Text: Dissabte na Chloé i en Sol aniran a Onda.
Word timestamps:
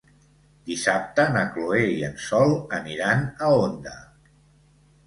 Dissabte 0.69 1.25
na 1.35 1.43
Chloé 1.57 1.83
i 1.99 2.01
en 2.09 2.17
Sol 2.27 2.57
aniran 2.81 3.25
a 3.47 3.53
Onda. 3.69 3.97